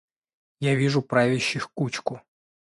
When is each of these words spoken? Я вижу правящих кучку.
Я 0.61 0.73
вижу 0.73 1.03
правящих 1.03 1.69
кучку. 1.75 2.21